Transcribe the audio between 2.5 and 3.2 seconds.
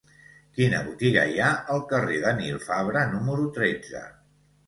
Fabra